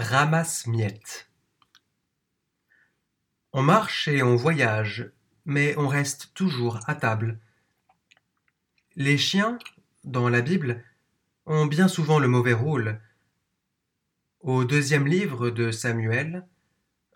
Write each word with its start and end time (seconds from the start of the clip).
Ramasse-miettes. 0.00 1.28
On 3.52 3.62
marche 3.62 4.06
et 4.06 4.22
on 4.22 4.36
voyage, 4.36 5.10
mais 5.44 5.76
on 5.76 5.88
reste 5.88 6.30
toujours 6.34 6.78
à 6.86 6.94
table. 6.94 7.40
Les 8.94 9.18
chiens, 9.18 9.58
dans 10.04 10.28
la 10.28 10.40
Bible, 10.40 10.84
ont 11.46 11.66
bien 11.66 11.88
souvent 11.88 12.20
le 12.20 12.28
mauvais 12.28 12.52
rôle. 12.52 13.00
Au 14.38 14.64
deuxième 14.64 15.08
livre 15.08 15.50
de 15.50 15.72
Samuel, 15.72 16.46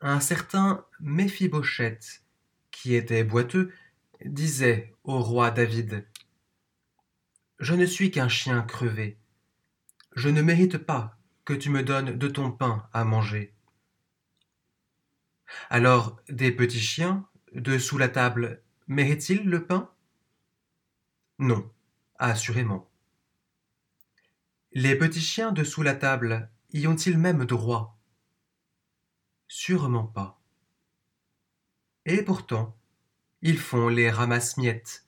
un 0.00 0.18
certain 0.18 0.84
Méphibosheth, 0.98 2.24
qui 2.72 2.96
était 2.96 3.22
boiteux, 3.22 3.72
disait 4.24 4.92
au 5.04 5.22
roi 5.22 5.52
David 5.52 6.04
Je 7.60 7.74
ne 7.74 7.86
suis 7.86 8.10
qu'un 8.10 8.28
chien 8.28 8.62
crevé. 8.62 9.18
Je 10.16 10.28
ne 10.28 10.42
mérite 10.42 10.78
pas 10.78 11.16
que 11.44 11.52
tu 11.52 11.70
me 11.70 11.82
donnes 11.82 12.16
de 12.18 12.28
ton 12.28 12.52
pain 12.52 12.88
à 12.92 13.04
manger. 13.04 13.54
Alors 15.70 16.20
des 16.28 16.52
petits 16.52 16.80
chiens, 16.80 17.28
de 17.52 17.78
sous 17.78 17.98
la 17.98 18.08
table, 18.08 18.62
méritent-ils 18.86 19.44
le 19.44 19.66
pain? 19.66 19.90
Non, 21.38 21.70
assurément. 22.18 22.88
Les 24.72 24.96
petits 24.96 25.20
chiens 25.20 25.52
de 25.52 25.64
sous 25.64 25.82
la 25.82 25.94
table 25.94 26.50
y 26.72 26.86
ont-ils 26.86 27.18
même 27.18 27.44
droit? 27.44 27.98
Sûrement 29.48 30.06
pas. 30.06 30.40
Et 32.06 32.22
pourtant, 32.22 32.76
ils 33.42 33.58
font 33.58 33.88
les 33.88 34.10
ramasse-miettes. 34.10 35.06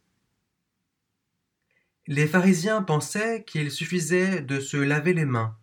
Les 2.06 2.26
pharisiens 2.26 2.82
pensaient 2.82 3.44
qu'il 3.44 3.70
suffisait 3.70 4.42
de 4.42 4.60
se 4.60 4.76
laver 4.76 5.14
les 5.14 5.24
mains 5.24 5.56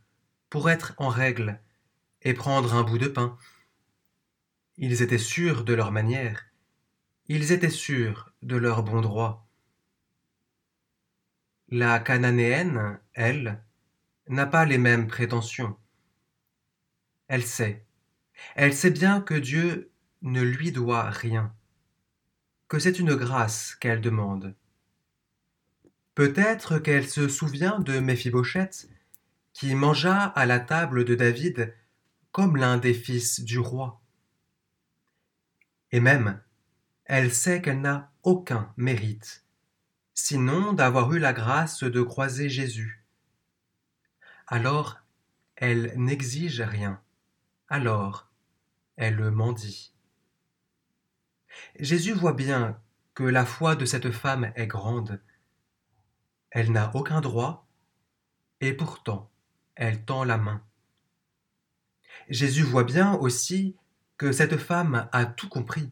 pour 0.51 0.69
être 0.69 0.93
en 0.97 1.07
règle 1.07 1.59
et 2.21 2.35
prendre 2.35 2.75
un 2.75 2.83
bout 2.83 2.99
de 2.99 3.07
pain. 3.07 3.37
Ils 4.77 5.01
étaient 5.01 5.17
sûrs 5.17 5.63
de 5.63 5.73
leur 5.73 5.91
manière, 5.91 6.45
ils 7.27 7.53
étaient 7.53 7.69
sûrs 7.69 8.33
de 8.43 8.57
leur 8.57 8.83
bon 8.83 8.99
droit. 9.01 9.47
La 11.69 11.99
cananéenne, 11.99 12.99
elle, 13.13 13.63
n'a 14.27 14.45
pas 14.45 14.65
les 14.65 14.77
mêmes 14.77 15.07
prétentions. 15.07 15.77
Elle 17.29 17.43
sait, 17.43 17.85
elle 18.55 18.73
sait 18.73 18.91
bien 18.91 19.21
que 19.21 19.35
Dieu 19.35 19.89
ne 20.21 20.41
lui 20.41 20.73
doit 20.73 21.09
rien, 21.09 21.55
que 22.67 22.77
c'est 22.77 22.99
une 22.99 23.15
grâce 23.15 23.75
qu'elle 23.75 24.01
demande. 24.01 24.53
Peut-être 26.13 26.77
qu'elle 26.77 27.07
se 27.07 27.29
souvient 27.29 27.79
de 27.79 27.99
Méphibosheth 27.99 28.90
qui 29.53 29.75
mangea 29.75 30.25
à 30.25 30.45
la 30.45 30.59
table 30.59 31.05
de 31.05 31.15
David 31.15 31.75
comme 32.31 32.57
l'un 32.57 32.77
des 32.77 32.93
fils 32.93 33.41
du 33.41 33.59
roi. 33.59 34.01
Et 35.91 35.99
même, 35.99 36.41
elle 37.05 37.33
sait 37.33 37.61
qu'elle 37.61 37.81
n'a 37.81 38.11
aucun 38.23 38.73
mérite, 38.77 39.45
sinon 40.13 40.73
d'avoir 40.73 41.11
eu 41.13 41.19
la 41.19 41.33
grâce 41.33 41.83
de 41.83 42.01
croiser 42.01 42.49
Jésus. 42.49 43.05
Alors, 44.47 44.99
elle 45.55 45.93
n'exige 45.95 46.61
rien, 46.61 47.01
alors 47.67 48.31
elle 48.95 49.31
mendie. 49.31 49.93
Jésus 51.79 52.13
voit 52.13 52.33
bien 52.33 52.81
que 53.13 53.23
la 53.23 53.45
foi 53.45 53.75
de 53.75 53.85
cette 53.85 54.11
femme 54.11 54.51
est 54.55 54.67
grande. 54.67 55.21
Elle 56.49 56.71
n'a 56.71 56.95
aucun 56.95 57.21
droit, 57.21 57.67
et 58.59 58.73
pourtant 58.73 59.30
elle 59.81 60.05
tend 60.05 60.23
la 60.23 60.37
main. 60.37 60.63
Jésus 62.29 62.61
voit 62.61 62.83
bien 62.83 63.15
aussi 63.15 63.75
que 64.15 64.31
cette 64.31 64.57
femme 64.57 65.09
a 65.11 65.25
tout 65.25 65.49
compris. 65.49 65.89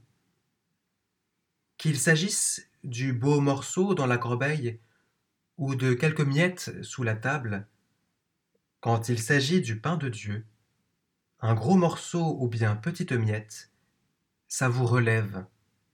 Qu'il 1.77 1.97
s'agisse 1.97 2.69
du 2.83 3.13
beau 3.13 3.41
morceau 3.41 3.95
dans 3.95 4.05
la 4.05 4.19
corbeille 4.19 4.79
ou 5.57 5.73
de 5.73 5.95
quelques 5.95 6.21
miettes 6.21 6.83
sous 6.83 7.01
la 7.01 7.15
table, 7.15 7.67
quand 8.79 9.09
il 9.09 9.17
s'agit 9.17 9.59
du 9.59 9.81
pain 9.81 9.97
de 9.97 10.07
Dieu, 10.07 10.45
un 11.39 11.55
gros 11.55 11.75
morceau 11.75 12.37
ou 12.39 12.47
bien 12.47 12.75
petite 12.75 13.13
miette, 13.13 13.71
ça 14.47 14.69
vous 14.69 14.85
relève, 14.85 15.47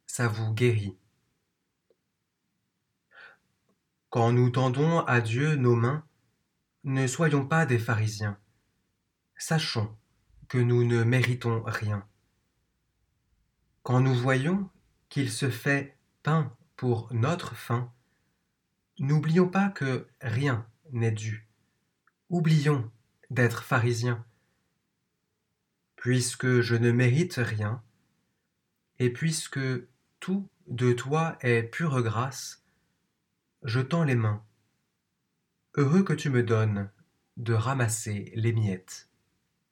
ça 0.06 0.28
vous 0.28 0.54
guérit. 0.54 0.98
Quand 4.10 4.34
nous 4.34 4.50
tendons 4.50 5.00
à 5.06 5.22
Dieu 5.22 5.56
nos 5.56 5.78
mains, 5.78 6.06
ne 6.86 7.08
soyons 7.08 7.48
pas 7.48 7.66
des 7.66 7.80
pharisiens. 7.80 8.38
Sachons 9.38 9.98
que 10.48 10.60
nous 10.60 10.84
ne 10.84 11.04
méritons 11.04 11.64
rien. 11.64 12.08
Quand 13.82 14.02
nous 14.02 14.14
voyons 14.14 14.70
qu'il 15.10 15.32
se 15.32 15.50
fait 15.50 15.98
pain 16.22 16.56
pour 16.76 17.12
notre 17.12 17.56
faim, 17.56 17.92
n'oublions 19.00 19.50
pas 19.50 19.70
que 19.70 20.08
rien 20.22 20.68
n'est 20.92 21.12
dû. 21.12 21.48
Oublions 22.30 22.92
d'être 23.32 23.64
pharisiens. 23.64 24.24
Puisque 25.96 26.62
je 26.62 26.76
ne 26.76 26.92
mérite 26.92 27.38
rien, 27.38 27.82
et 29.00 29.10
puisque 29.10 29.60
tout 30.20 30.48
de 30.68 30.94
toi 30.94 31.36
est 31.42 31.64
pure 31.64 32.04
grâce, 32.04 32.64
je 33.64 33.80
tends 33.80 34.04
les 34.04 34.14
mains 34.14 34.46
heureux 35.78 36.04
que 36.04 36.14
tu 36.14 36.30
me 36.30 36.44
donnes 36.44 36.90
de 37.38 37.54
ramasser 37.54 38.32
les 38.36 38.54
miettes. 38.54 39.10